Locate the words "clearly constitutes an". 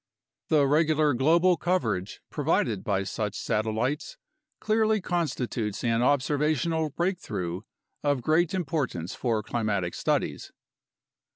4.59-6.01